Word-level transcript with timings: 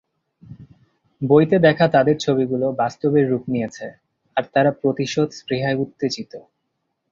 বইতে 1.21 1.57
দেখা 1.59 1.85
তাদের 1.87 2.15
ছবিগুলো 2.17 2.67
বাস্তবের 2.81 3.25
রূপ 3.29 3.43
নিয়েছে, 3.47 3.87
আর 4.37 4.43
তারা 4.53 4.71
প্রতিশোধ 4.81 5.27
স্পৃহায় 5.39 5.79
উত্তেজিত! 5.83 6.33